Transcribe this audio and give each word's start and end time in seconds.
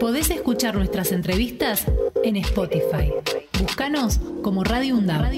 Podés 0.00 0.30
escuchar 0.30 0.76
nuestras 0.76 1.12
entrevistas 1.12 1.84
en 2.24 2.36
Spotify. 2.36 3.12
Búscanos 3.60 4.18
como 4.42 4.64
Radio 4.64 4.96
UNDAB. 4.96 5.30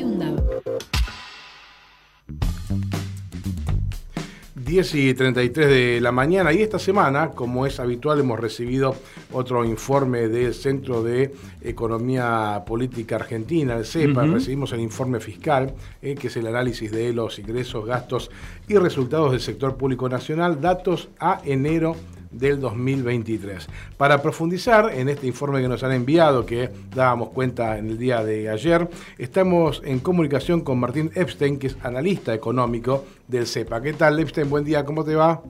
10 4.55 4.95
y 4.95 5.15
33 5.15 5.69
de 5.69 6.01
la 6.01 6.13
mañana 6.13 6.53
y 6.53 6.63
esta 6.63 6.79
semana, 6.79 7.31
como 7.31 7.67
es 7.67 7.81
habitual, 7.81 8.21
hemos 8.21 8.39
recibido 8.39 8.95
otro 9.33 9.65
informe 9.65 10.29
del 10.29 10.55
Centro 10.55 11.03
de 11.03 11.35
Economía 11.61 12.63
Política 12.65 13.17
Argentina, 13.17 13.77
el 13.77 13.85
CEPA. 13.85 14.25
Recibimos 14.27 14.73
el 14.73 14.81
informe 14.81 15.19
fiscal, 15.19 15.75
eh, 16.01 16.15
que 16.15 16.29
es 16.29 16.37
el 16.37 16.47
análisis 16.47 16.93
de 16.93 17.13
los 17.13 17.39
ingresos, 17.41 17.85
gastos 17.85 18.31
y 18.69 18.77
resultados 18.77 19.33
del 19.33 19.41
sector 19.41 19.77
público 19.77 20.09
nacional, 20.09 20.61
datos 20.61 21.09
a 21.19 21.43
enero 21.45 21.97
del 22.33 22.61
2023. 22.61 23.69
Para 23.97 24.21
profundizar 24.23 24.93
en 24.93 25.09
este 25.09 25.27
informe 25.27 25.61
que 25.61 25.69
nos 25.69 25.83
han 25.83 25.93
enviado, 25.93 26.45
que 26.47 26.71
dábamos 26.95 27.29
cuenta 27.31 27.79
en 27.79 27.89
el 27.89 27.99
día 27.99 28.25
de 28.25 28.49
ayer, 28.49 28.89
estamos 29.19 29.83
en 29.85 30.01
comunicación 30.01 30.63
con 30.63 30.81
Martín 30.81 31.11
Epstein, 31.15 31.59
que 31.59 31.69
es 31.69 31.77
analista 31.83 32.35
económico 32.35 33.05
del 33.29 33.47
CEPA. 33.47 33.81
¿Qué 33.83 33.93
tal, 33.93 34.19
Epstein? 34.19 34.51
Buen 34.51 34.65
día, 34.65 34.85
¿cómo 34.85 35.05
te 35.05 35.15
va? 35.15 35.43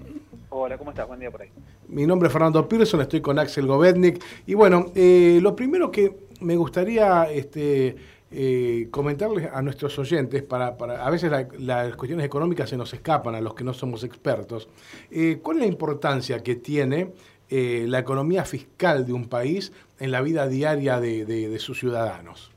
Hola, 0.51 0.77
¿cómo 0.77 0.91
estás? 0.91 1.09
Buen 1.09 1.21
día 1.21 1.31
por 1.31 1.43
ahí. 1.43 1.49
Mi 1.89 2.07
nombre 2.07 2.27
es 2.27 2.33
Fernando 2.33 2.69
Pearson, 2.69 3.01
estoy 3.01 3.21
con 3.21 3.39
Axel 3.39 3.67
Govetnik. 3.67 4.23
Y 4.47 4.55
bueno, 4.55 4.87
eh, 4.95 5.39
lo 5.43 5.55
primero 5.55 5.91
que 5.91 6.15
me 6.41 6.57
gustaría 6.57 7.25
este, 7.25 7.97
eh, 8.35 8.89
comentarles 8.91 9.53
a 9.53 9.61
nuestros 9.61 9.99
oyentes, 9.99 10.43
para, 10.43 10.69
a 10.69 11.11
veces 11.11 11.31
las 11.59 11.97
cuestiones 11.97 12.25
económicas 12.25 12.71
se 12.71 12.79
nos 12.79 12.93
escapan 12.95 13.35
a 13.35 13.41
los 13.41 13.55
que 13.55 13.63
no 13.63 13.75
somos 13.75 14.05
expertos, 14.05 14.71
eh, 15.11 15.39
¿cuál 15.43 15.59
es 15.59 15.65
la 15.65 15.69
importancia 15.69 16.43
que 16.43 16.55
tiene 16.55 17.13
eh, 17.51 17.85
la 17.87 17.99
economía 17.99 18.45
fiscal 18.45 19.05
de 19.05 19.13
un 19.13 19.29
país 19.29 19.73
en 20.01 20.11
la 20.11 20.23
vida 20.23 20.47
diaria 20.47 20.99
de, 20.99 21.59
sus 21.59 21.79
ciudadanos? 21.79 22.51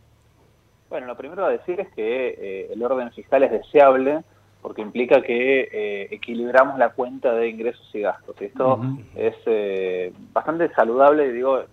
Bueno, 0.90 1.08
lo 1.08 1.18
primero 1.18 1.46
a 1.46 1.50
decir 1.50 1.82
es 1.82 1.90
que 1.94 2.70
el 2.72 2.82
orden 2.82 3.12
fiscal 3.12 3.44
es 3.44 3.52
deseable 3.52 4.22
porque 4.62 4.82
implica 4.82 5.22
que 5.22 6.08
equilibramos 6.10 6.80
la 6.80 6.90
cuenta 6.90 7.34
de 7.34 7.50
ingresos 7.50 7.88
y 7.94 8.00
gastos. 8.00 8.42
Esto 8.42 8.80
es 9.16 10.14
bastante 10.32 10.74
saludable, 10.74 11.34
digo, 11.34 11.66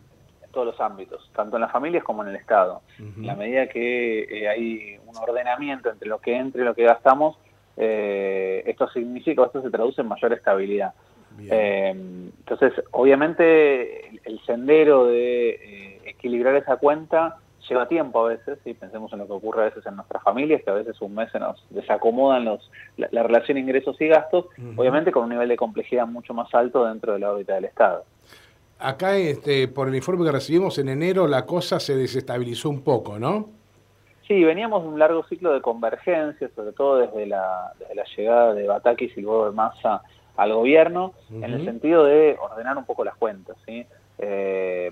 todos 0.52 0.66
los 0.66 0.80
ámbitos, 0.80 1.30
tanto 1.34 1.56
en 1.56 1.62
las 1.62 1.72
familias 1.72 2.04
como 2.04 2.22
en 2.22 2.28
el 2.28 2.36
Estado. 2.36 2.82
En 2.98 3.26
la 3.26 3.34
medida 3.34 3.66
que 3.68 4.22
eh, 4.22 4.48
hay 4.48 4.98
un 5.06 5.16
ordenamiento 5.16 5.90
entre 5.90 6.08
lo 6.08 6.20
que 6.20 6.36
entra 6.36 6.62
y 6.62 6.64
lo 6.64 6.74
que 6.74 6.84
gastamos, 6.84 7.36
eh, 7.76 8.62
esto 8.66 8.88
significa, 8.90 9.44
esto 9.44 9.62
se 9.62 9.70
traduce 9.70 10.02
en 10.02 10.08
mayor 10.08 10.32
estabilidad. 10.32 10.92
Eh, 11.50 11.90
entonces, 11.90 12.72
obviamente, 12.90 14.20
el, 14.24 14.38
sendero 14.46 15.06
de 15.06 16.00
equilibrar 16.04 16.54
esa 16.56 16.76
cuenta 16.76 17.38
lleva 17.68 17.88
tiempo 17.88 18.26
a 18.26 18.28
veces, 18.28 18.58
y 18.64 18.74
pensemos 18.74 19.12
en 19.12 19.20
lo 19.20 19.26
que 19.26 19.32
ocurre 19.32 19.62
a 19.62 19.64
veces 19.66 19.86
en 19.86 19.96
nuestras 19.96 20.22
familias, 20.22 20.62
que 20.62 20.70
a 20.70 20.74
veces 20.74 21.00
un 21.00 21.14
mes 21.14 21.30
se 21.30 21.38
nos 21.38 21.64
desacomodan 21.70 22.44
los, 22.44 22.70
la, 22.96 23.22
relación 23.22 23.56
ingresos 23.56 24.00
y 24.00 24.08
gastos, 24.08 24.46
obviamente 24.76 25.12
con 25.12 25.24
un 25.24 25.30
nivel 25.30 25.48
de 25.48 25.56
complejidad 25.56 26.06
mucho 26.06 26.34
más 26.34 26.52
alto 26.54 26.84
dentro 26.84 27.14
de 27.14 27.20
la 27.20 27.32
órbita 27.32 27.54
del 27.54 27.64
Estado. 27.64 28.04
Acá, 28.82 29.16
este, 29.16 29.68
por 29.68 29.88
el 29.88 29.94
informe 29.94 30.24
que 30.24 30.32
recibimos 30.32 30.78
en 30.78 30.88
enero, 30.88 31.28
la 31.28 31.46
cosa 31.46 31.78
se 31.78 31.96
desestabilizó 31.96 32.68
un 32.68 32.82
poco, 32.82 33.18
¿no? 33.18 33.48
Sí, 34.26 34.42
veníamos 34.44 34.82
de 34.82 34.88
un 34.88 34.98
largo 34.98 35.24
ciclo 35.24 35.52
de 35.52 35.60
convergencia, 35.60 36.48
sobre 36.54 36.72
todo 36.72 36.98
desde 36.98 37.26
la, 37.26 37.72
desde 37.78 37.94
la 37.94 38.04
llegada 38.16 38.54
de 38.54 38.66
Batakis 38.66 39.16
y 39.16 39.20
luego 39.20 39.46
de 39.46 39.52
Massa 39.52 40.02
al 40.36 40.52
gobierno, 40.52 41.12
en 41.30 41.44
el 41.44 41.64
sentido 41.64 42.04
de 42.04 42.36
ordenar 42.40 42.76
un 42.76 42.84
poco 42.84 43.04
las 43.04 43.16
cuentas. 43.16 43.56
¿sí? 43.66 43.86
Eh, 44.18 44.90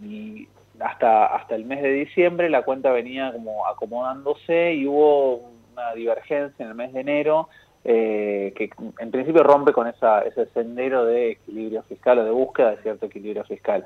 y 0.00 0.48
hasta, 0.80 1.26
hasta 1.26 1.54
el 1.54 1.64
mes 1.64 1.82
de 1.82 1.90
diciembre 1.90 2.50
la 2.50 2.62
cuenta 2.62 2.90
venía 2.90 3.32
como 3.32 3.66
acomodándose 3.66 4.74
y 4.74 4.86
hubo 4.86 5.50
una 5.72 5.94
divergencia 5.94 6.64
en 6.64 6.68
el 6.70 6.74
mes 6.74 6.92
de 6.92 7.00
enero 7.00 7.48
eh, 7.84 8.52
que 8.56 8.70
en 8.98 9.10
principio 9.10 9.42
rompe 9.42 9.72
con 9.72 9.88
esa, 9.88 10.20
ese 10.20 10.46
sendero 10.46 11.04
de 11.04 11.32
equilibrio 11.32 11.82
fiscal 11.82 12.18
o 12.18 12.24
de 12.24 12.30
búsqueda 12.30 12.72
de 12.72 12.82
cierto 12.82 13.06
equilibrio 13.06 13.44
fiscal. 13.44 13.84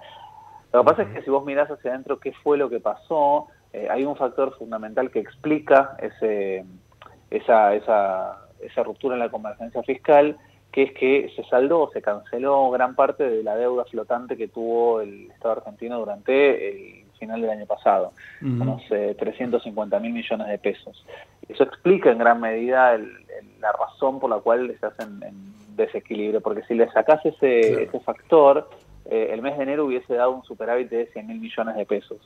Lo 0.73 0.83
que 0.83 0.91
pasa 0.91 1.03
es 1.03 1.09
que 1.09 1.23
si 1.23 1.31
vos 1.31 1.45
mirás 1.45 1.71
hacia 1.71 1.91
adentro 1.91 2.21
qué 2.21 2.33
fue 2.43 2.59
lo 2.59 2.69
que 2.69 2.81
pasó, 2.81 3.47
eh, 3.73 3.89
hay 3.91 4.05
un 4.05 4.17
factor 4.17 4.57
fundamental 4.59 5.11
que 5.11 5.21
explica 5.21 5.97
ese, 6.01 6.65
esa, 7.31 7.75
esa, 7.75 8.47
esa 8.61 8.83
ruptura 8.83 9.15
en 9.15 9.21
la 9.21 9.31
convergencia 9.31 9.83
fiscal, 9.83 10.37
que 10.73 10.83
es 10.83 10.93
que 10.93 11.33
se 11.35 11.45
saldó, 11.45 11.91
se 11.93 12.03
canceló 12.03 12.71
gran 12.71 12.95
parte 12.95 13.29
de 13.29 13.43
la 13.43 13.57
deuda 13.57 13.87
flotante 13.87 14.37
que 14.37 14.49
tuvo 14.49 15.01
el 15.01 15.31
Estado 15.31 15.57
argentino 15.57 15.99
durante 15.99 16.69
el 16.69 17.07
final 17.19 17.41
del 17.41 17.51
año 17.51 17.65
pasado, 17.65 18.13
unos 18.43 18.83
350 18.89 19.99
mil 20.01 20.13
millones 20.13 20.49
de 20.49 20.59
pesos. 20.59 21.03
Eso 21.49 21.63
explica 21.63 22.11
en 22.11 22.19
gran 22.19 22.41
medida 22.41 22.99
la 23.61 23.73
razón 23.73 24.21
por 24.21 24.31
la 24.31 24.39
cual 24.39 24.75
se 24.79 24.87
hacen 24.87 25.23
en 25.23 25.57
desequilibrio, 25.77 26.41
porque 26.41 26.63
si 26.65 26.75
le 26.75 26.91
sacas 26.91 27.25
ese, 27.25 27.85
ese 27.85 28.01
factor, 28.01 28.69
eh, 29.11 29.31
el 29.33 29.43
mes 29.43 29.57
de 29.57 29.63
enero 29.63 29.85
hubiese 29.85 30.15
dado 30.15 30.33
un 30.33 30.45
superávit 30.45 30.91
de 30.91 31.07
100 31.07 31.27
mil 31.27 31.41
millones 31.41 31.77
de 31.77 31.87
pesos. 31.87 32.19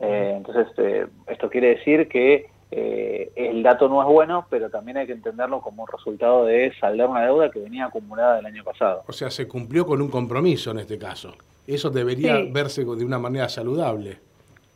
Eh, 0.00 0.34
entonces, 0.36 0.66
eh, 0.78 1.06
esto 1.26 1.48
quiere 1.48 1.76
decir 1.76 2.08
que 2.08 2.50
el 2.70 3.62
dato 3.62 3.88
no 3.88 4.02
es 4.02 4.08
bueno, 4.08 4.44
pero 4.50 4.68
también 4.68 4.98
hay 4.98 5.06
que 5.06 5.14
entenderlo 5.14 5.62
como 5.62 5.86
resultado 5.86 6.44
de 6.44 6.70
saldar 6.78 7.08
una 7.08 7.24
deuda 7.24 7.50
que 7.50 7.60
venía 7.60 7.86
acumulada 7.86 8.36
del 8.36 8.44
año 8.44 8.62
pasado. 8.62 9.04
O 9.06 9.12
sea, 9.12 9.30
se 9.30 9.48
cumplió 9.48 9.86
con 9.86 10.02
un 10.02 10.10
compromiso 10.10 10.72
en 10.72 10.80
este 10.80 10.98
caso. 10.98 11.32
Eso 11.66 11.88
debería 11.88 12.36
verse 12.50 12.84
de 12.84 13.04
una 13.06 13.18
manera 13.18 13.48
saludable. 13.48 14.18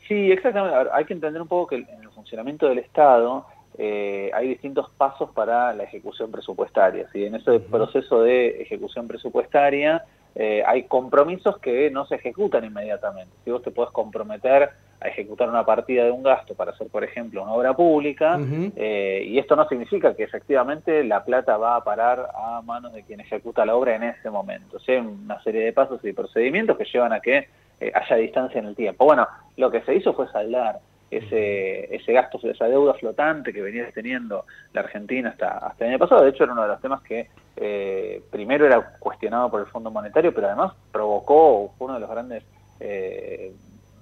Sí, 0.09 0.33
exactamente. 0.33 0.91
hay 0.91 1.05
que 1.05 1.13
entender 1.13 1.43
un 1.43 1.49
poco 1.49 1.67
que 1.67 1.77
en 1.77 2.03
el 2.03 2.11
funcionamiento 2.11 2.67
del 2.67 2.79
Estado 2.79 3.45
eh, 3.79 4.31
hay 4.35 4.49
distintos 4.49 4.91
pasos 4.91 5.31
para 5.31 5.73
la 5.73 5.85
ejecución 5.85 6.31
presupuestaria. 6.31 7.09
¿sí? 7.13 7.25
En 7.25 7.35
ese 7.35 7.61
proceso 7.61 8.23
de 8.23 8.63
ejecución 8.63 9.09
presupuestaria 9.09 10.05
eh, 10.35 10.63
hay 10.67 10.85
compromisos 10.85 11.59
que 11.59 11.91
no 11.91 12.07
se 12.07 12.17
ejecutan 12.17 12.65
inmediatamente. 12.65 13.33
Si 13.45 13.51
vos 13.51 13.63
te 13.63 13.71
puedes 13.71 13.93
comprometer 13.93 14.71
a 15.01 15.09
ejecutar 15.09 15.49
una 15.49 15.67
partida 15.67 16.05
de 16.05 16.11
un 16.11 16.23
gasto 16.23 16.55
para 16.55 16.71
hacer, 16.71 16.87
por 16.87 17.03
ejemplo, 17.03 17.43
una 17.43 17.53
obra 17.53 17.75
pública, 17.75 18.39
eh, 18.77 19.25
y 19.27 19.39
esto 19.39 19.57
no 19.57 19.69
significa 19.69 20.15
que 20.15 20.23
efectivamente 20.23 21.03
la 21.03 21.25
plata 21.25 21.57
va 21.57 21.77
a 21.77 21.85
parar 21.85 22.29
a 22.35 22.63
manos 22.63 22.93
de 22.93 23.03
quien 23.03 23.21
ejecuta 23.21 23.67
la 23.67 23.75
obra 23.75 23.97
en 23.97 24.05
ese 24.05 24.31
momento. 24.31 24.79
Hay 24.87 24.97
una 24.99 25.43
serie 25.43 25.65
de 25.65 25.73
pasos 25.73 26.03
y 26.05 26.13
procedimientos 26.13 26.79
que 26.79 26.85
llevan 26.85 27.13
a 27.13 27.21
que 27.21 27.49
eh, 27.81 27.93
haya 27.93 28.17
distancia 28.17 28.61
en 28.61 28.67
el 28.67 28.77
tiempo. 28.77 29.05
Bueno, 29.05 29.27
lo 29.57 29.71
que 29.71 29.83
se 29.83 29.95
hizo 29.95 30.15
fue 30.15 30.29
saldar 30.29 30.79
ese, 31.13 31.95
ese 31.95 32.13
gasto, 32.13 32.41
esa 32.49 32.67
deuda 32.67 32.95
flotante 32.95 33.53
que 33.53 33.61
venía 33.61 33.91
teniendo 33.93 34.47
la 34.73 34.81
Argentina 34.81 35.29
hasta, 35.29 35.59
hasta 35.59 35.85
el 35.85 35.91
año 35.91 35.99
pasado. 35.99 36.25
De 36.25 36.31
hecho, 36.31 36.45
era 36.45 36.55
uno 36.55 36.63
de 36.63 36.69
los 36.69 36.81
temas 36.81 37.03
que 37.03 37.29
eh, 37.57 38.23
primero 38.31 38.65
era 38.65 38.97
cuestionado 38.99 39.51
por 39.51 39.61
el 39.61 39.67
Fondo 39.67 39.91
Monetario, 39.91 40.35
pero 40.35 40.47
además 40.47 40.73
provocó, 40.91 41.73
fue 41.77 41.87
uno 41.87 41.95
de 41.95 42.01
los 42.01 42.11
grandes, 42.11 42.45
eh, 42.81 43.53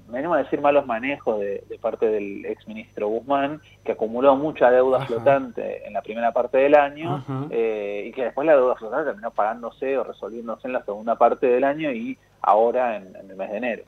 me 0.08 0.18
animo 0.18 0.34
a 0.34 0.38
decir, 0.38 0.60
malos 0.60 0.86
manejos 0.86 1.40
de, 1.40 1.64
parte 1.80 2.06
del 2.06 2.46
exministro 2.46 3.08
Guzmán, 3.08 3.60
que 3.84 3.92
acumuló 3.92 4.36
mucha 4.36 4.70
deuda 4.70 5.04
flotante 5.06 5.86
en 5.86 5.92
la 5.92 6.02
primera 6.02 6.32
parte 6.32 6.58
del 6.58 6.74
año 6.76 7.24
y 7.48 8.12
que 8.12 8.24
después 8.24 8.46
la 8.46 8.56
deuda 8.56 8.74
flotante 8.76 9.06
terminó 9.06 9.30
pagándose 9.30 9.96
o 9.98 10.04
resolviéndose 10.04 10.66
en 10.66 10.72
la 10.74 10.84
segunda 10.84 11.16
parte 11.16 11.46
del 11.46 11.64
año 11.64 11.92
y 11.92 12.18
ahora 12.42 12.96
en, 12.96 13.14
el 13.14 13.36
mes 13.36 13.50
de 13.50 13.56
enero. 13.56 13.84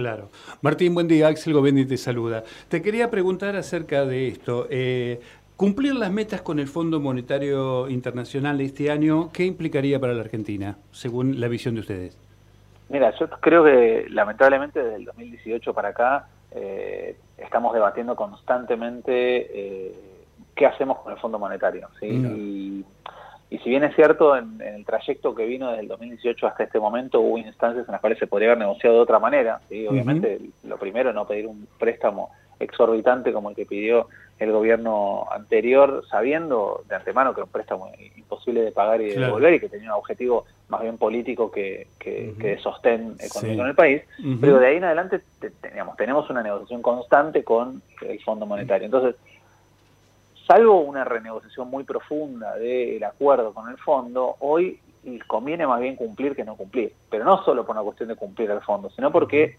Claro. 0.00 0.30
Martín, 0.62 0.94
buen 0.94 1.06
día. 1.08 1.28
Axel 1.28 1.52
Govendi 1.52 1.84
te 1.84 1.98
saluda. 1.98 2.42
Te 2.68 2.80
quería 2.80 3.10
preguntar 3.10 3.54
acerca 3.54 4.06
de 4.06 4.28
esto. 4.28 4.66
Eh, 4.70 5.20
cumplir 5.56 5.94
las 5.94 6.10
metas 6.10 6.40
con 6.40 6.58
el 6.58 6.68
Fondo 6.68 7.00
Monetario 7.00 7.86
Internacional 7.90 8.62
este 8.62 8.90
año, 8.90 9.28
¿qué 9.30 9.44
implicaría 9.44 10.00
para 10.00 10.14
la 10.14 10.22
Argentina, 10.22 10.78
según 10.90 11.38
la 11.38 11.48
visión 11.48 11.74
de 11.74 11.80
ustedes? 11.82 12.18
Mira, 12.88 13.12
yo 13.20 13.28
creo 13.28 13.62
que 13.62 14.06
lamentablemente 14.08 14.82
desde 14.82 14.96
el 14.96 15.04
2018 15.04 15.74
para 15.74 15.90
acá 15.90 16.28
eh, 16.52 17.18
estamos 17.36 17.74
debatiendo 17.74 18.16
constantemente 18.16 19.12
eh, 19.12 19.94
qué 20.56 20.64
hacemos 20.64 21.00
con 21.00 21.12
el 21.12 21.18
Fondo 21.18 21.38
Monetario. 21.38 21.90
¿sí? 22.00 22.06
Y 22.06 22.84
y 23.50 23.58
si 23.58 23.68
bien 23.68 23.82
es 23.82 23.94
cierto, 23.96 24.36
en, 24.36 24.60
el 24.60 24.84
trayecto 24.84 25.34
que 25.34 25.44
vino 25.44 25.70
desde 25.70 25.82
el 25.82 25.88
2018 25.88 26.46
hasta 26.46 26.64
este 26.64 26.78
momento 26.78 27.20
hubo 27.20 27.36
instancias 27.36 27.84
en 27.86 27.92
las 27.92 28.00
cuales 28.00 28.18
se 28.20 28.28
podría 28.28 28.50
haber 28.50 28.58
negociado 28.58 28.96
de 28.96 29.02
otra 29.02 29.18
manera. 29.18 29.60
¿sí? 29.68 29.86
Obviamente, 29.88 30.40
lo 30.62 30.78
primero, 30.78 31.12
no 31.12 31.26
pedir 31.26 31.48
un 31.48 31.66
préstamo 31.78 32.30
exorbitante 32.60 33.32
como 33.32 33.50
el 33.50 33.56
que 33.56 33.66
pidió 33.66 34.06
el 34.38 34.52
gobierno 34.52 35.26
anterior, 35.32 36.04
sabiendo 36.08 36.84
de 36.88 36.94
antemano 36.94 37.34
que 37.34 37.40
era 37.40 37.46
un 37.46 37.50
préstamo 37.50 37.90
imposible 38.16 38.62
de 38.62 38.72
pagar 38.72 39.00
y 39.02 39.10
de 39.10 39.20
devolver 39.20 39.54
y 39.54 39.60
que 39.60 39.68
tenía 39.68 39.92
un 39.92 39.98
objetivo 39.98 40.44
más 40.68 40.82
bien 40.82 40.96
político 40.96 41.50
que, 41.50 41.88
que, 41.98 42.32
de 42.38 42.58
sostén 42.58 43.16
económico 43.18 43.62
en 43.62 43.68
el 43.68 43.74
país. 43.74 44.02
Pero 44.40 44.60
de 44.60 44.66
ahí 44.68 44.76
en 44.76 44.84
adelante 44.84 45.20
teníamos, 45.60 45.96
tenemos 45.96 46.30
una 46.30 46.42
negociación 46.42 46.82
constante 46.82 47.42
con 47.42 47.82
el 48.00 48.20
Fondo 48.20 48.46
Monetario. 48.46 48.86
Entonces, 48.86 49.16
salvo 50.50 50.80
una 50.80 51.04
renegociación 51.04 51.70
muy 51.70 51.84
profunda 51.84 52.56
del 52.56 53.04
acuerdo 53.04 53.54
con 53.54 53.70
el 53.70 53.78
fondo, 53.78 54.34
hoy 54.40 54.80
conviene 55.28 55.64
más 55.64 55.80
bien 55.80 55.94
cumplir 55.94 56.34
que 56.34 56.44
no 56.44 56.56
cumplir, 56.56 56.92
pero 57.08 57.24
no 57.24 57.44
solo 57.44 57.64
por 57.64 57.76
una 57.76 57.84
cuestión 57.84 58.08
de 58.08 58.16
cumplir 58.16 58.50
el 58.50 58.60
fondo, 58.60 58.90
sino 58.90 59.12
porque 59.12 59.58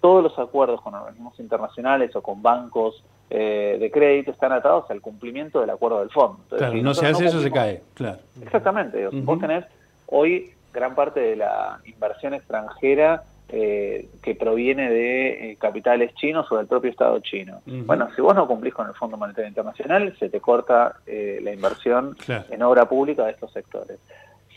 todos 0.00 0.22
los 0.22 0.38
acuerdos 0.38 0.80
con 0.80 0.94
organismos 0.94 1.40
internacionales 1.40 2.14
o 2.14 2.22
con 2.22 2.40
bancos 2.40 3.02
eh, 3.30 3.78
de 3.80 3.90
crédito 3.90 4.30
están 4.30 4.52
atados 4.52 4.88
al 4.92 5.00
cumplimiento 5.00 5.60
del 5.60 5.70
acuerdo 5.70 5.98
del 5.98 6.10
fondo. 6.10 6.38
claro, 6.56 6.74
no 6.74 6.94
se 6.94 7.06
hace 7.08 7.26
eso, 7.26 7.40
se 7.40 7.50
cae, 7.50 7.82
claro. 7.94 8.18
Exactamente, 8.40 9.08
vos 9.08 9.40
tenés 9.40 9.64
hoy 10.06 10.52
gran 10.72 10.94
parte 10.94 11.18
de 11.18 11.34
la 11.34 11.80
inversión 11.84 12.34
extranjera 12.34 13.24
eh, 13.48 14.08
que 14.22 14.34
proviene 14.34 14.90
de 14.90 15.52
eh, 15.52 15.56
capitales 15.58 16.14
chinos 16.14 16.50
o 16.52 16.56
del 16.56 16.66
propio 16.66 16.90
Estado 16.90 17.18
chino. 17.20 17.60
Bueno, 17.66 18.08
si 18.14 18.22
vos 18.22 18.34
no 18.34 18.46
cumplís 18.46 18.74
con 18.74 18.88
el 18.88 18.94
Fondo 18.94 19.16
Monetario 19.16 19.48
Internacional, 19.48 20.14
se 20.18 20.28
te 20.28 20.40
corta 20.40 20.96
la 21.06 21.52
inversión 21.52 22.16
en 22.26 22.62
obra 22.62 22.88
pública 22.88 23.24
de 23.24 23.32
estos 23.32 23.52
sectores 23.52 23.98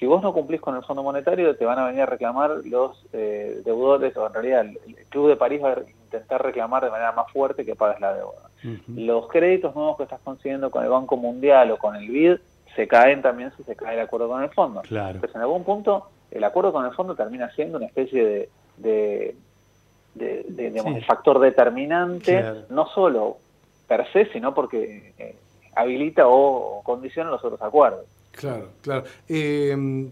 si 0.01 0.07
vos 0.07 0.23
no 0.23 0.33
cumplís 0.33 0.59
con 0.59 0.75
el 0.75 0.81
Fondo 0.81 1.03
Monetario, 1.03 1.55
te 1.55 1.63
van 1.63 1.77
a 1.77 1.85
venir 1.85 2.01
a 2.01 2.05
reclamar 2.07 2.49
los 2.65 3.05
eh, 3.13 3.61
deudores, 3.63 4.17
o 4.17 4.25
en 4.25 4.33
realidad 4.33 4.61
el, 4.61 4.79
Club 5.09 5.27
de 5.29 5.35
París 5.35 5.61
va 5.63 5.73
a 5.73 5.79
intentar 6.05 6.41
reclamar 6.41 6.83
de 6.83 6.89
manera 6.89 7.11
más 7.11 7.31
fuerte 7.31 7.63
que 7.63 7.75
pagues 7.75 7.99
la 7.99 8.15
deuda. 8.15 8.49
Los 8.87 9.27
créditos 9.27 9.75
nuevos 9.75 9.97
que 9.97 10.03
estás 10.03 10.19
consiguiendo 10.23 10.71
con 10.71 10.83
el 10.83 10.89
Banco 10.89 11.17
Mundial 11.17 11.69
o 11.69 11.77
con 11.77 11.95
el 11.95 12.09
BID 12.09 12.37
se 12.75 12.87
caen 12.87 13.21
también 13.21 13.51
si 13.55 13.61
se 13.61 13.75
cae 13.75 13.94
el 13.94 14.01
acuerdo 14.01 14.27
con 14.27 14.41
el 14.41 14.49
fondo. 14.49 14.81
Claro. 14.81 15.15
Entonces, 15.15 15.35
en 15.35 15.41
algún 15.41 15.63
punto, 15.63 16.07
el 16.31 16.44
acuerdo 16.44 16.73
con 16.73 16.83
el 16.83 16.94
fondo 16.94 17.13
termina 17.13 17.51
siendo 17.51 17.77
una 17.77 17.85
especie 17.85 18.25
de, 18.25 18.49
de, 18.77 19.35
factor 21.07 21.39
determinante, 21.39 22.65
no 22.69 22.88
solo 22.88 23.38
per 23.88 24.12
se, 24.12 24.25
sino 24.31 24.53
porque 24.53 25.13
eh, 25.18 25.35
habilita 25.75 26.27
o 26.27 26.81
condiciona 26.83 27.29
los 27.29 27.44
otros 27.44 27.62
acuerdos. 27.62 28.06
Claro, 28.31 28.69
claro. 28.81 29.03
Eh, 29.27 30.09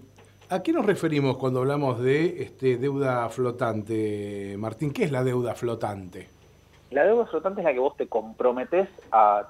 ¿A 0.52 0.64
qué 0.64 0.74
nos 0.74 0.86
referimos 0.86 1.38
cuando 1.38 1.60
hablamos 1.60 2.00
de 2.00 2.42
este, 2.42 2.78
deuda 2.78 3.30
flotante, 3.30 4.56
Martín? 4.58 4.92
¿Qué 4.92 5.04
es 5.04 5.12
la 5.12 5.24
deuda 5.24 5.54
flotante? 5.54 6.28
La 6.90 7.06
deuda 7.06 7.28
flotante 7.28 7.62
es 7.62 7.66
la 7.66 7.74
que 7.74 7.80
vos 7.80 7.96
te 7.96 8.08
comprometés 8.08 8.90
a, 9.12 9.48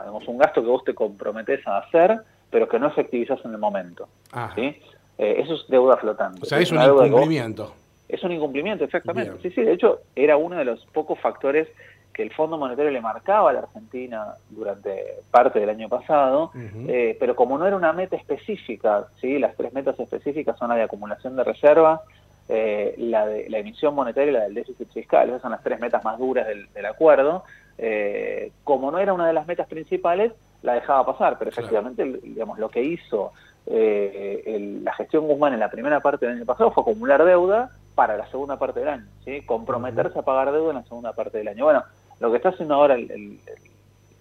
digamos, 0.00 0.26
un 0.26 0.38
gasto 0.38 0.60
que 0.60 0.68
vos 0.68 0.82
te 0.82 0.94
comprometés 0.94 1.64
a 1.66 1.78
hacer, 1.78 2.22
pero 2.50 2.68
que 2.68 2.80
no 2.80 2.88
efectivizás 2.88 3.38
en 3.44 3.52
el 3.52 3.58
momento. 3.58 4.08
¿sí? 4.56 4.76
Eh, 5.16 5.36
eso 5.38 5.54
es 5.54 5.64
deuda 5.68 5.96
flotante. 5.96 6.40
O 6.42 6.44
sea, 6.44 6.58
es, 6.58 6.72
un 6.72 6.82
incumplimiento. 6.82 7.72
Es 8.12 8.22
un 8.22 8.32
incumplimiento, 8.32 8.84
exactamente. 8.84 9.32
Sí, 9.42 9.50
sí, 9.50 9.62
de 9.62 9.72
hecho, 9.72 10.00
era 10.14 10.36
uno 10.36 10.56
de 10.56 10.66
los 10.66 10.84
pocos 10.86 11.18
factores 11.18 11.66
que 12.12 12.22
el 12.22 12.30
Fondo 12.30 12.58
Monetario 12.58 12.90
le 12.90 13.00
marcaba 13.00 13.48
a 13.48 13.52
la 13.54 13.60
Argentina 13.60 14.34
durante 14.50 15.02
parte 15.30 15.58
del 15.60 15.70
año 15.70 15.88
pasado, 15.88 16.50
eh, 16.54 17.16
pero 17.18 17.34
como 17.34 17.56
no 17.56 17.66
era 17.66 17.74
una 17.74 17.94
meta 17.94 18.16
específica, 18.16 19.06
¿sí? 19.18 19.38
las 19.38 19.56
tres 19.56 19.72
metas 19.72 19.98
específicas 19.98 20.58
son 20.58 20.68
la 20.68 20.74
de 20.74 20.82
acumulación 20.82 21.36
de 21.36 21.44
reservas, 21.44 22.02
eh, 22.50 22.94
la 22.98 23.26
de 23.26 23.48
la 23.48 23.58
emisión 23.58 23.94
monetaria 23.94 24.30
y 24.30 24.34
la 24.34 24.42
del 24.42 24.54
déficit 24.54 24.92
fiscal, 24.92 25.30
esas 25.30 25.40
son 25.40 25.52
las 25.52 25.62
tres 25.62 25.80
metas 25.80 26.04
más 26.04 26.18
duras 26.18 26.46
del, 26.46 26.86
acuerdo, 26.86 27.44
eh, 27.78 28.52
como 28.62 28.90
no 28.90 28.98
era 28.98 29.14
una 29.14 29.26
de 29.26 29.32
las 29.32 29.46
metas 29.46 29.66
principales, 29.68 30.32
la 30.60 30.74
dejaba 30.74 31.06
pasar, 31.06 31.38
pero 31.38 31.50
efectivamente 31.50 32.04
digamos, 32.04 32.58
lo 32.58 32.68
que 32.68 32.82
hizo 32.82 33.32
la 33.64 34.92
gestión 34.94 35.28
Guzmán 35.28 35.54
en 35.54 35.60
la 35.60 35.70
primera 35.70 36.00
parte 36.00 36.26
del 36.26 36.36
año 36.36 36.44
pasado 36.44 36.72
fue 36.72 36.82
acumular 36.82 37.24
deuda 37.24 37.70
para 37.94 38.16
la 38.16 38.26
segunda 38.30 38.58
parte 38.58 38.80
del 38.80 38.88
año, 38.88 39.06
¿sí? 39.24 39.42
comprometerse 39.42 40.18
a 40.18 40.22
pagar 40.22 40.52
deuda 40.52 40.70
en 40.70 40.76
la 40.76 40.84
segunda 40.84 41.12
parte 41.12 41.38
del 41.38 41.48
año. 41.48 41.64
Bueno, 41.64 41.84
lo 42.20 42.30
que 42.30 42.36
está 42.36 42.50
haciendo 42.50 42.74
ahora 42.74 42.94
el, 42.94 43.38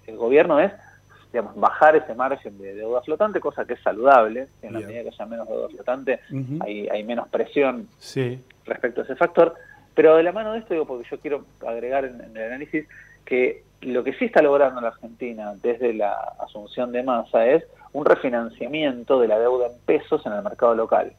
gobierno 0.07 0.59
es 0.59 0.73
digamos, 1.31 1.55
bajar 1.55 1.95
ese 1.95 2.13
margen 2.13 2.57
de 2.57 2.75
deuda 2.75 3.01
flotante, 3.01 3.39
cosa 3.39 3.63
que 3.63 3.75
es 3.75 3.81
saludable, 3.81 4.49
en 4.61 4.73
la 4.73 4.79
medida 4.81 5.03
que 5.03 5.09
haya 5.09 5.25
menos 5.25 5.47
deuda 5.47 5.69
flotante 5.69 6.19
hay, 6.59 6.89
hay, 6.89 7.03
menos 7.05 7.29
presión 7.29 7.87
respecto 8.65 9.01
a 9.01 9.03
ese 9.05 9.15
factor, 9.15 9.55
pero 9.93 10.17
de 10.17 10.23
la 10.23 10.31
mano 10.31 10.53
de 10.53 10.59
esto 10.59 10.73
digo, 10.73 10.85
porque 10.85 11.07
yo 11.09 11.19
quiero 11.19 11.45
agregar 11.65 12.05
en, 12.05 12.35
el 12.35 12.43
análisis 12.43 12.87
que 13.25 13.63
lo 13.81 14.03
que 14.03 14.13
sí 14.13 14.25
está 14.25 14.41
logrando 14.41 14.79
la 14.81 14.89
Argentina 14.89 15.53
desde 15.61 15.93
la 15.93 16.13
asunción 16.39 16.91
de 16.91 17.03
masa 17.03 17.45
es 17.47 17.63
un 17.93 18.05
refinanciamiento 18.05 19.19
de 19.19 19.27
la 19.27 19.39
deuda 19.39 19.67
en 19.67 19.79
pesos 19.85 20.25
en 20.25 20.33
el 20.33 20.43
mercado 20.43 20.75
local. 20.75 21.13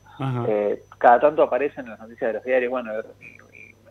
Eh, 0.46 0.82
cada 0.98 1.20
tanto 1.20 1.42
aparecen 1.42 1.84
en 1.84 1.90
las 1.90 2.00
noticias 2.00 2.28
de 2.28 2.34
los 2.34 2.44
diarios, 2.44 2.70
bueno, 2.70 2.92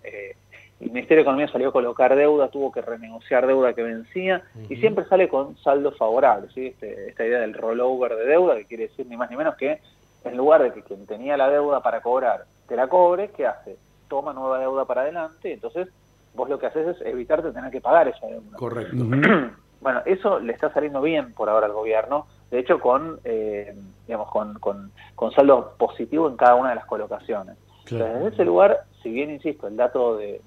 eh, 0.04 0.36
el 0.80 0.92
Ministerio 0.92 1.18
de 1.18 1.22
Economía 1.22 1.48
salió 1.48 1.70
a 1.70 1.74
colocar 1.74 2.16
deuda, 2.16 2.50
tuvo 2.50 2.72
que 2.72 2.82
renegociar 2.82 3.46
deuda 3.46 3.74
que 3.74 3.84
vencía 3.84 4.42
y 4.68 4.78
siempre 4.78 5.06
sale 5.06 5.28
con 5.28 5.56
saldo 5.58 5.92
favorable, 5.92 6.48
¿sí? 6.54 6.68
Este, 6.68 7.10
esta 7.10 7.26
idea 7.26 7.40
del 7.40 7.54
rollover 7.54 8.16
de 8.16 8.26
deuda, 8.26 8.56
que 8.56 8.66
quiere 8.66 8.88
decir 8.88 9.06
ni 9.06 9.16
más 9.16 9.30
ni 9.30 9.36
menos 9.36 9.56
que 9.58 9.80
en 10.24 10.38
lugar 10.38 10.64
de 10.64 10.74
que 10.74 10.82
quien 10.82 11.06
tenía 11.06 11.38
la 11.38 11.50
deuda 11.50 11.82
para 11.82 12.02
cobrar 12.02 12.46
te 12.68 12.76
la 12.76 12.88
cobre, 12.88 13.30
¿qué 13.30 13.46
hace? 13.46 13.78
Toma 14.08 14.34
nueva 14.34 14.60
deuda 14.60 14.86
para 14.86 15.02
adelante, 15.02 15.54
entonces 15.54 15.90
vos 16.34 16.50
lo 16.50 16.60
que 16.60 16.68
haces 16.68 16.88
es 16.88 17.02
evitarte 17.06 17.52
tener 17.52 17.72
que 17.72 17.82
pagar 17.82 18.08
esa 18.08 18.28
deuda. 18.28 18.58
Correcto. 18.58 18.96
bueno, 19.82 20.02
eso 20.06 20.40
le 20.40 20.54
está 20.54 20.72
saliendo 20.74 21.02
bien 21.02 21.34
por 21.34 21.50
ahora 21.50 21.68
al 21.68 21.74
gobierno, 21.74 22.28
de 22.50 22.60
hecho 22.60 22.80
con, 22.80 23.20
eh, 23.24 23.76
digamos, 24.08 24.30
con, 24.30 24.54
con, 24.60 24.92
con 25.16 25.32
saldo 25.32 25.76
positivo 25.78 26.30
en 26.30 26.38
cada 26.38 26.56
una 26.56 26.70
de 26.70 26.76
las 26.76 26.86
colocaciones. 26.86 27.58
desde 27.90 28.28
ese 28.28 28.46
lugar 28.46 28.86
si 29.02 29.10
bien, 29.10 29.32
insisto, 29.32 29.68
el 29.68 29.76
dato 29.76 30.18
de, 30.18 30.42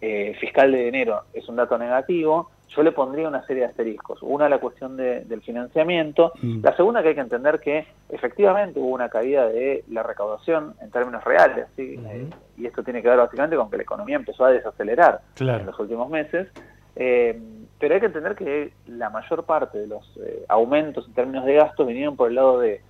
eh, 0.00 0.34
fiscal 0.40 0.72
de 0.72 0.88
enero 0.88 1.22
es 1.32 1.48
un 1.48 1.56
dato 1.56 1.78
negativo, 1.78 2.50
yo 2.74 2.82
le 2.82 2.92
pondría 2.92 3.28
una 3.28 3.44
serie 3.46 3.64
de 3.64 3.68
asteriscos. 3.68 4.20
Una, 4.22 4.48
la 4.48 4.58
cuestión 4.58 4.96
del 4.96 5.42
financiamiento. 5.42 6.32
Mm. 6.40 6.60
La 6.62 6.76
segunda, 6.76 7.02
que 7.02 7.08
hay 7.08 7.14
que 7.14 7.20
entender 7.20 7.58
que 7.60 7.86
efectivamente 8.08 8.78
hubo 8.78 8.90
una 8.90 9.08
caída 9.08 9.46
de 9.48 9.84
la 9.88 10.02
recaudación 10.02 10.74
en 10.80 10.90
términos 10.90 11.24
reales. 11.24 11.66
Eh, 11.76 12.28
y 12.56 12.66
esto 12.66 12.82
tiene 12.84 13.02
que 13.02 13.08
ver 13.08 13.18
básicamente 13.18 13.56
con 13.56 13.70
que 13.70 13.76
la 13.76 13.82
economía 13.82 14.16
empezó 14.16 14.44
a 14.44 14.50
desacelerar 14.50 15.20
en 15.38 15.66
los 15.66 15.78
últimos 15.78 16.08
meses. 16.10 16.48
Eh, 16.94 17.40
pero 17.78 17.94
hay 17.94 18.00
que 18.00 18.06
entender 18.06 18.36
que 18.36 18.72
la 18.86 19.10
mayor 19.10 19.44
parte 19.44 19.78
de 19.78 19.86
los 19.86 20.18
aumentos 20.48 21.06
en 21.06 21.14
términos 21.14 21.46
de 21.46 21.54
gastos 21.54 21.86
vinieron 21.86 22.14
por 22.14 22.28
el 22.28 22.34
lado 22.34 22.60
de 22.60 22.82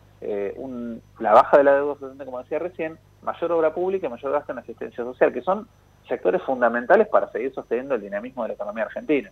la 1.19 1.33
baja 1.33 1.57
de 1.57 1.65
la 1.65 1.77
deuda, 1.77 1.97
como 2.25 2.41
decía 2.41 2.59
recién, 2.59 2.99
mayor 3.23 3.53
obra 3.53 3.73
pública 3.73 4.09
y 4.09 4.11
mayor 4.11 4.33
gasto 4.33 4.53
en 4.53 4.59
asistencia 4.59 5.05
social, 5.05 5.33
que 5.33 5.43
son 5.43 5.69
sectores 6.11 6.43
fundamentales 6.43 7.09
para 7.09 7.33
seguir 7.33 7.55
sosteniendo 7.55 7.95
el 7.95 8.03
dinamismo 8.03 8.43
de 8.43 8.49
la 8.49 8.55
economía 8.55 8.85
argentina. 8.85 9.31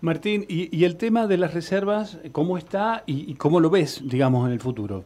Martín, 0.00 0.44
¿y, 0.48 0.84
el 0.84 0.96
tema 0.96 1.26
de 1.26 1.38
las 1.38 1.54
reservas, 1.54 2.20
cómo 2.30 2.56
está 2.56 3.02
y, 3.06 3.34
cómo 3.34 3.58
lo 3.58 3.70
ves, 3.70 4.00
digamos, 4.08 4.46
en 4.46 4.52
el 4.52 4.60
futuro? 4.60 5.04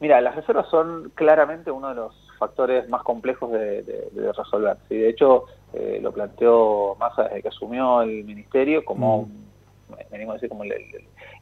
Mira, 0.00 0.20
las 0.20 0.36
reservas 0.36 0.68
son 0.68 1.10
claramente 1.14 1.70
uno 1.70 1.88
de 1.88 1.94
los 1.94 2.14
factores 2.38 2.86
más 2.90 3.02
complejos 3.02 3.50
de, 3.52 4.10
resolver. 4.36 4.76
¿sí? 4.88 4.96
De 4.96 5.08
hecho, 5.08 5.44
eh, 5.72 5.98
lo 6.02 6.12
planteó 6.12 6.94
Massa 7.00 7.24
desde 7.24 7.40
que 7.40 7.48
asumió 7.48 8.02
el 8.02 8.24
ministerio 8.24 8.84
como, 8.84 9.22
mm. 9.22 9.94
venimos 10.10 10.32
a 10.32 10.34
decir, 10.34 10.50
como 10.50 10.64
el 10.64 10.74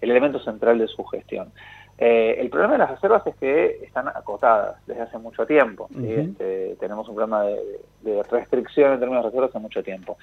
elemento 0.00 0.38
central 0.38 0.78
de 0.78 0.86
su 0.86 1.02
gestión. 1.04 1.50
Eh, 1.96 2.36
el 2.40 2.50
problema 2.50 2.72
de 2.72 2.78
las 2.78 2.90
reservas 2.90 3.24
es 3.26 3.36
que 3.36 3.84
están 3.84 4.08
acotadas 4.08 4.76
desde 4.86 5.02
hace 5.02 5.18
mucho 5.18 5.46
tiempo. 5.46 5.88
Este, 5.96 6.76
tenemos 6.80 7.08
un 7.08 7.14
problema 7.14 7.44
de, 7.44 8.22
restricción 8.30 8.92
en 8.92 8.98
términos 8.98 9.24
de 9.24 9.30
reservas 9.30 9.50
hace 9.50 9.60
mucho 9.60 9.82
tiempo. 9.82 10.16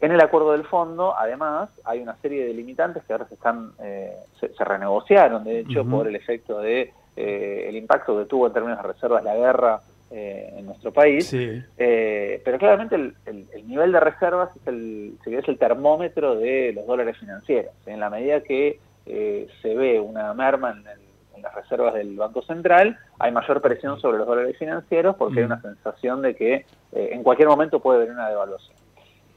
En 0.00 0.10
el 0.10 0.20
acuerdo 0.20 0.52
del 0.52 0.64
fondo, 0.64 1.14
además, 1.16 1.70
hay 1.84 2.00
una 2.00 2.16
serie 2.16 2.46
de 2.46 2.54
limitantes 2.54 3.04
que 3.04 3.12
ahora 3.12 3.28
se 3.28 3.34
están 3.34 3.72
eh, 3.80 4.16
se, 4.40 4.64
renegociaron, 4.64 5.44
de 5.44 5.60
hecho, 5.60 5.84
por 5.84 6.08
el 6.08 6.16
efecto 6.16 6.60
de 6.60 6.92
eh, 7.14 7.66
el 7.68 7.76
impacto 7.76 8.18
que 8.18 8.24
tuvo 8.24 8.46
en 8.46 8.52
términos 8.52 8.78
de 8.78 8.88
reservas 8.88 9.22
la 9.22 9.36
guerra 9.36 9.80
en 10.14 10.66
nuestro 10.66 10.92
país. 10.92 11.34
pero 11.76 12.58
claramente 12.58 12.96
el, 12.96 13.66
nivel 13.66 13.92
de 13.92 14.00
reservas 14.00 14.54
es 14.56 14.66
el, 14.66 15.14
es 15.24 15.48
el 15.48 15.56
termómetro 15.56 16.34
de 16.34 16.72
los 16.74 16.86
dólares 16.86 17.16
financieros. 17.18 17.72
En 17.86 18.00
la 18.00 18.10
medida 18.10 18.40
que 18.40 18.78
se 19.06 19.74
ve 19.74 20.00
una 20.00 20.34
merma 20.34 20.72
en 20.72 20.86
el 20.86 21.01
las 21.42 21.54
reservas 21.54 21.94
del 21.94 22.16
Banco 22.16 22.42
Central, 22.42 22.98
hay 23.18 23.32
mayor 23.32 23.60
presión 23.60 24.00
sobre 24.00 24.18
los 24.18 24.26
dólares 24.26 24.56
financieros 24.58 25.16
porque 25.16 25.40
hay 25.40 25.46
mm. 25.46 25.52
una 25.52 25.60
sensación 25.60 26.22
de 26.22 26.34
que 26.34 26.54
eh, 26.54 26.64
en 27.12 27.22
cualquier 27.22 27.48
momento 27.48 27.80
puede 27.80 27.98
haber 27.98 28.10
una 28.12 28.28
devaluación. 28.28 28.76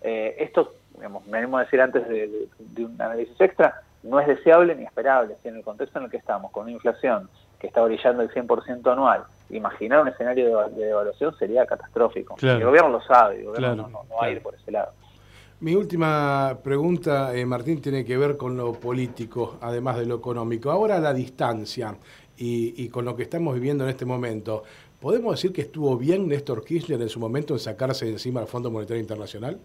Eh, 0.01 0.35
esto, 0.39 0.75
digamos, 0.93 1.29
venimos 1.29 1.59
a 1.59 1.63
decir 1.63 1.81
antes 1.81 2.07
de, 2.07 2.47
un 2.77 3.01
análisis 3.01 3.39
extra, 3.41 3.81
no 4.03 4.19
es 4.19 4.27
deseable 4.27 4.75
ni 4.75 4.83
esperable. 4.83 5.35
Si 5.41 5.47
en 5.47 5.55
el 5.55 5.63
contexto 5.63 5.97
en 5.97 6.05
el 6.05 6.11
que 6.11 6.17
estamos, 6.17 6.51
con 6.51 6.63
una 6.63 6.71
inflación 6.71 7.27
que 7.59 7.67
está 7.67 7.81
brillando 7.81 8.21
el 8.21 8.29
100% 8.29 8.91
anual, 8.91 9.23
imaginar 9.49 10.01
un 10.01 10.09
escenario 10.09 10.59
de, 10.69 10.85
devaluación 10.85 11.35
sería 11.37 11.65
catastrófico. 11.65 12.35
el 12.41 12.63
gobierno 12.63 12.89
lo 12.89 13.01
sabe, 13.01 13.39
el 13.39 13.45
gobierno 13.45 13.87
no, 13.87 14.05
va 14.15 14.27
a 14.27 14.29
ir 14.29 14.43
por 14.43 14.53
ese 14.53 14.71
lado. 14.71 14.91
Mi 15.61 15.73
última 15.73 16.57
pregunta, 16.61 17.33
eh, 17.33 17.45
Martín, 17.45 17.81
tiene 17.81 18.03
que 18.03 18.17
ver 18.17 18.35
con 18.35 18.57
lo 18.57 18.73
político, 18.73 19.57
además 19.61 19.97
de 19.97 20.05
lo 20.05 20.15
económico. 20.15 20.69
Ahora 20.69 20.99
la 20.99 21.13
distancia 21.13 21.95
y, 22.37 22.89
con 22.89 23.05
lo 23.05 23.15
que 23.15 23.23
estamos 23.23 23.55
viviendo 23.55 23.85
en 23.85 23.89
este 23.89 24.03
momento, 24.03 24.63
¿podemos 24.99 25.35
decir 25.35 25.53
que 25.53 25.61
estuvo 25.61 25.97
bien 25.97 26.27
Néstor 26.27 26.65
Kirchner 26.65 27.01
en 27.01 27.07
su 27.07 27.21
momento 27.21 27.53
en 27.53 27.59
sacarse 27.59 28.05
de 28.05 28.11
encima 28.11 28.41
al 28.41 28.47
Fondo 28.47 28.69
Monetario 28.69 29.01
Internacional? 29.01 29.57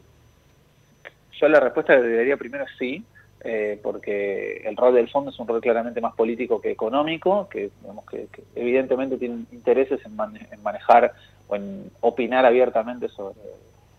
Yo 1.32 1.48
la 1.48 1.58
respuesta 1.58 1.96
le 1.96 2.16
daría 2.16 2.36
primero 2.36 2.64
sí, 2.78 3.02
eh, 3.42 3.80
porque 3.82 4.58
el 4.58 4.76
rol 4.76 4.94
del 4.94 5.10
fondo 5.10 5.30
es 5.30 5.40
un 5.40 5.48
rol 5.48 5.60
claramente 5.60 6.00
más 6.00 6.14
político 6.14 6.60
que 6.60 6.70
económico, 6.70 7.48
que, 7.48 7.70
que, 8.10 8.28
evidentemente 8.54 9.16
tiene 9.16 9.44
intereses 9.50 9.98
en, 10.04 10.14
manejar 10.62 11.14
o 11.48 11.56
en 11.56 11.90
opinar 12.00 12.46
abiertamente 12.46 13.08
sobre 13.08 13.40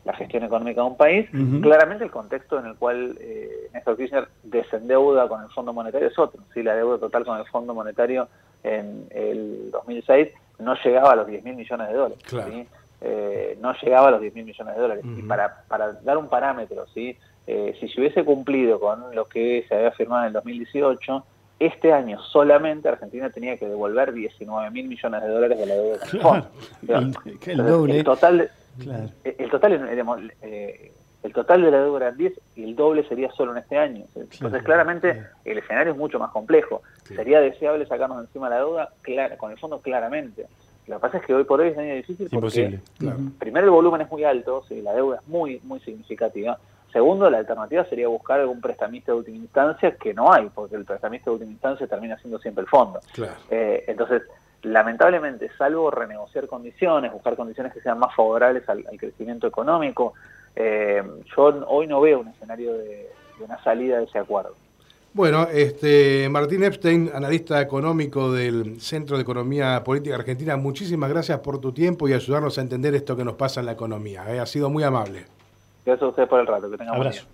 la 0.03 0.13
gestión 0.13 0.43
económica 0.43 0.81
de 0.81 0.87
un 0.87 0.97
país. 0.97 1.29
Claramente 1.61 2.03
el 2.03 2.11
contexto 2.11 2.59
en 2.59 2.65
el 2.65 2.75
cual 2.75 3.17
eh, 3.19 3.69
Néstor 3.73 3.97
Kirchner 3.97 4.27
desendeuda 4.43 5.27
con 5.27 5.43
el 5.43 5.49
Fondo 5.49 5.73
Monetario 5.73 6.07
es 6.07 6.17
otro. 6.17 6.41
¿sí? 6.53 6.63
La 6.63 6.75
deuda 6.75 6.97
total 6.97 7.23
con 7.23 7.37
el 7.37 7.45
Fondo 7.45 7.73
Monetario 7.73 8.27
en 8.63 9.05
el 9.11 9.69
2006 9.71 10.29
no 10.59 10.75
llegaba 10.83 11.11
a 11.11 11.15
los 11.17 11.27
10 11.27 11.43
mil 11.43 11.55
millones 11.55 11.87
de 11.87 11.93
dólares. 11.93 12.67
Eh, 13.03 13.57
no 13.59 13.73
llegaba 13.81 14.09
a 14.09 14.11
los 14.11 14.21
10 14.21 14.35
mil 14.35 14.45
millones 14.45 14.75
de 14.75 14.81
dólares. 14.81 15.03
Y 15.17 15.21
para, 15.23 15.63
para 15.67 15.93
dar 15.93 16.17
un 16.17 16.29
parámetro, 16.29 16.85
¿sí? 16.93 17.17
Eh, 17.47 17.75
si 17.79 17.87
se 17.89 17.99
hubiese 17.99 18.23
cumplido 18.23 18.79
con 18.79 19.15
lo 19.15 19.25
que 19.25 19.65
se 19.67 19.75
había 19.75 19.91
firmado 19.91 20.21
en 20.21 20.27
el 20.27 20.33
2018, 20.33 21.25
este 21.59 21.93
año 21.93 22.19
solamente 22.31 22.89
Argentina 22.89 23.29
tenía 23.29 23.57
que 23.57 23.67
devolver 23.67 24.13
19 24.13 24.71
mil 24.71 24.87
millones 24.87 25.21
de 25.21 25.27
dólares 25.27 25.59
de 25.59 25.65
la 25.65 25.73
deuda 25.75 25.99
claro. 26.09 26.47
el, 27.45 27.57
doble. 27.57 27.97
El 27.99 28.03
total, 28.03 28.51
el, 29.23 29.49
total 29.49 30.31
eh, 30.41 30.91
el 31.23 31.33
total 31.33 31.61
de 31.61 31.71
la 31.71 31.81
deuda 31.83 32.07
era 32.07 32.11
10 32.11 32.33
y 32.55 32.63
el 32.63 32.75
doble 32.75 33.07
sería 33.07 33.31
solo 33.31 33.51
en 33.51 33.59
este 33.59 33.77
año. 33.77 34.05
Entonces, 34.15 34.63
claramente, 34.63 35.23
el 35.45 35.57
escenario 35.59 35.93
es 35.93 35.97
mucho 35.97 36.19
más 36.19 36.31
complejo. 36.31 36.81
¿Sería 37.03 37.39
deseable 37.41 37.85
sacarnos 37.85 38.21
encima 38.21 38.49
la 38.49 38.57
deuda? 38.57 38.89
Claro, 39.01 39.37
con 39.37 39.51
el 39.51 39.57
fondo, 39.59 39.79
claramente. 39.79 40.47
Lo 40.87 40.95
que 40.95 41.01
pasa 41.01 41.17
es 41.19 41.25
que 41.25 41.33
hoy 41.33 41.43
por 41.43 41.61
hoy 41.61 41.69
es 41.69 41.77
un 41.77 41.83
año 41.83 41.95
difícil 41.95 42.27
porque, 42.31 42.79
primero, 43.39 43.65
el 43.65 43.71
volumen 43.71 44.01
es 44.01 44.11
muy 44.11 44.23
alto, 44.23 44.63
la 44.69 44.93
deuda 44.93 45.17
es 45.17 45.27
muy, 45.27 45.59
muy 45.63 45.79
significativa. 45.81 46.57
Segundo, 46.91 47.29
la 47.29 47.37
alternativa 47.37 47.85
sería 47.85 48.07
buscar 48.07 48.39
algún 48.39 48.59
prestamista 48.59 49.11
de 49.11 49.19
última 49.19 49.37
instancia, 49.37 49.95
que 49.95 50.13
no 50.13 50.33
hay, 50.33 50.49
porque 50.53 50.75
el 50.75 50.83
prestamista 50.83 51.29
de 51.29 51.35
última 51.35 51.51
instancia 51.51 51.87
termina 51.87 52.17
siendo 52.17 52.39
siempre 52.39 52.63
el 52.63 52.67
fondo. 52.67 52.99
Eh, 53.49 53.85
entonces, 53.87 54.23
lamentablemente, 54.63 55.49
salvo 55.57 55.91
renegociar 55.91 56.47
condiciones, 56.47 57.11
buscar 57.11 57.35
condiciones 57.35 57.73
que 57.73 57.81
sean 57.81 57.99
más 57.99 58.15
favorables 58.15 58.67
al, 58.69 58.83
crecimiento 58.97 59.47
económico, 59.47 60.13
eh, 60.55 61.01
yo 61.35 61.43
hoy 61.67 61.87
no 61.87 62.01
veo 62.01 62.19
un 62.19 62.27
escenario 62.27 62.73
de, 62.73 63.09
una 63.39 63.61
salida 63.63 63.97
de 63.97 64.05
ese 64.05 64.19
acuerdo. 64.19 64.53
Bueno, 65.13 65.47
este 65.51 66.29
Martín 66.29 66.63
Epstein, 66.63 67.11
analista 67.13 67.59
económico 67.59 68.31
del 68.31 68.79
Centro 68.79 69.17
de 69.17 69.23
Economía 69.23 69.83
Política 69.83 70.15
Argentina, 70.15 70.55
muchísimas 70.55 71.09
gracias 71.09 71.39
por 71.39 71.59
tu 71.59 71.73
tiempo 71.73 72.07
y 72.07 72.13
ayudarnos 72.13 72.57
a 72.57 72.61
entender 72.61 72.95
esto 72.95 73.17
que 73.17 73.25
nos 73.25 73.35
pasa 73.35 73.59
en 73.59 73.65
la 73.65 73.73
economía. 73.73 74.23
Eh, 74.33 74.39
ha 74.39 74.45
sido 74.45 74.69
muy 74.69 74.83
amable. 74.83 75.25
Gracias 75.85 76.03
a 76.03 76.07
ustedes 76.07 76.29
por 76.29 76.39
el 76.39 76.47
rato. 76.47 76.71
Que 76.71 76.77
tengan 76.77 76.95
Abrazo. 76.95 77.25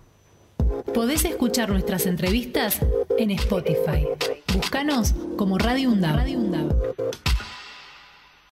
Podés 0.92 1.24
escuchar 1.24 1.68
nuestras 1.70 2.06
entrevistas 2.06 2.80
en 3.16 3.30
Spotify. 3.30 4.08
Búscanos 4.54 5.14
como 5.36 5.58
Radio 5.58 5.90
UNDAB. 5.90 6.18